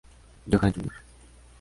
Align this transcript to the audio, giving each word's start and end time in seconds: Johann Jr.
Johann 0.47 0.73
Jr. 0.75 0.89